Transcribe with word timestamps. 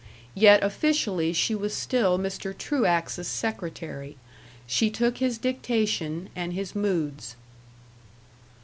Yet 0.33 0.63
officially 0.63 1.31
she 1.31 1.53
was 1.53 1.75
still 1.75 2.17
Mr. 2.17 2.57
Truax's 2.57 3.27
secretary; 3.27 4.17
she 4.65 4.89
took 4.89 5.19
his 5.19 5.37
dictation 5.37 6.29
and 6.35 6.53
his 6.53 6.73
moods. 6.75 7.35